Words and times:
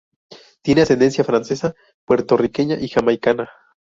Tiene 0.63 0.81
ascendencia 0.81 1.23
francesa, 1.23 1.75
puertorriqueña 2.07 2.75
y 2.79 2.87
jamaicana. 2.87 3.51